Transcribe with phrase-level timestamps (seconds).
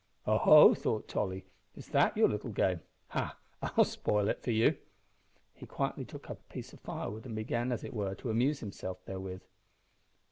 [0.25, 1.45] "Oho!" thought Tolly,
[1.75, 2.81] "is that your little game?
[3.09, 3.37] Ha!
[3.61, 4.75] I'll spoil it for you!"
[5.53, 8.61] He quietly took up a piece of firewood and began, as it were, to amuse
[8.61, 9.43] himself therewith.